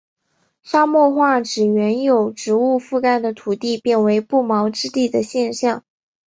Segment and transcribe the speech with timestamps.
[0.63, 5.83] 沙漠化指原由植物覆盖的土地变成不毛之地的现象。